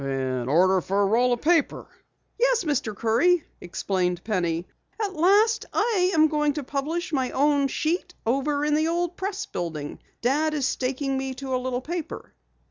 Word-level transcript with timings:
"An 0.03 0.49
order 0.49 0.81
for 0.81 1.03
a 1.03 1.05
roll 1.05 1.31
of 1.31 1.41
paper?" 1.41 1.85
"Yes, 2.39 2.63
Mr. 2.63 2.95
Curry," 2.95 3.43
explained 3.61 4.23
Penny. 4.23 4.65
"At 4.99 5.13
last 5.13 5.67
I 5.71 6.09
am 6.15 6.27
going 6.27 6.53
to 6.53 6.63
publish 6.63 7.13
my 7.13 7.29
own 7.29 7.67
sheet 7.67 8.15
over 8.25 8.65
in 8.65 8.73
the 8.73 8.87
old 8.87 9.15
Press 9.15 9.45
building. 9.45 9.99
Dad 10.21 10.55
is 10.55 10.67
staking 10.67 11.19
me 11.19 11.35
to 11.35 11.53
a 11.53 11.61
little 11.61 11.81
paper." 11.81 12.33